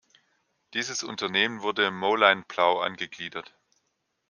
[0.73, 3.53] Dieses Unternehmen wurde "Moline Plow" angegliedert.